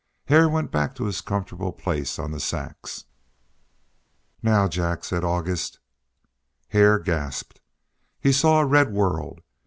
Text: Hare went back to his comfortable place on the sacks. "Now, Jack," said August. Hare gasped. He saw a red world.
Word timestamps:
Hare 0.25 0.49
went 0.49 0.71
back 0.71 0.95
to 0.95 1.05
his 1.05 1.21
comfortable 1.21 1.71
place 1.71 2.17
on 2.17 2.31
the 2.31 2.39
sacks. 2.39 3.05
"Now, 4.41 4.67
Jack," 4.67 5.03
said 5.03 5.23
August. 5.23 5.77
Hare 6.69 6.97
gasped. 6.97 7.61
He 8.19 8.31
saw 8.31 8.61
a 8.61 8.65
red 8.65 8.91
world. 8.91 9.41